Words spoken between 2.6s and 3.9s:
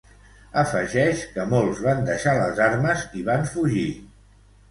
armes i van fugir.